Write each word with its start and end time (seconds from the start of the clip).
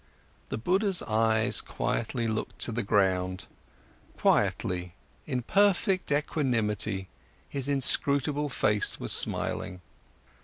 The 0.47 0.57
Buddha's 0.57 1.03
eyes 1.03 1.61
quietly 1.61 2.27
looked 2.27 2.57
to 2.61 2.71
the 2.71 2.81
ground; 2.81 3.45
quietly, 4.17 4.95
in 5.27 5.43
perfect 5.43 6.11
equanimity 6.11 7.07
his 7.47 7.69
inscrutable 7.69 8.49
face 8.49 8.99
was 8.99 9.11
smiling. 9.11 9.79